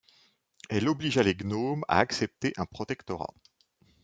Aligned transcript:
Elle 0.71 0.89
obligea 0.89 1.21
les 1.21 1.35
gnomes 1.35 1.85
à 1.87 1.99
accepter 1.99 2.53
un 2.57 2.65
protectorat. 2.65 3.35